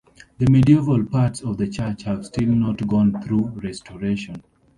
The 0.39 0.49
medieval 0.49 1.05
parts 1.05 1.41
of 1.43 1.57
the 1.59 1.67
church 1.67 2.01
have 2.05 2.25
still 2.25 2.47
not 2.49 2.87
gone 2.87 3.21
through 3.21 3.49
restoration. 3.61 4.41